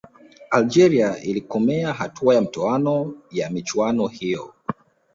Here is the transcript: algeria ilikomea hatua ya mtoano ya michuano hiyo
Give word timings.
algeria 0.51 1.19
ilikomea 1.21 1.93
hatua 1.93 2.35
ya 2.35 2.41
mtoano 2.41 3.13
ya 3.31 3.49
michuano 3.49 4.07
hiyo 4.07 4.53